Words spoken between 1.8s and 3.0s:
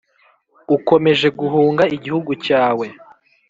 igihugu cyawe,